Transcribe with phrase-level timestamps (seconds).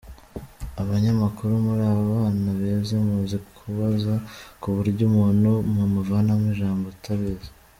[0.81, 4.13] Abanyamakuru muri abana beza muzi kubaza
[4.61, 7.49] ku buryo umuntu mumuvanamo ijambo atabizi.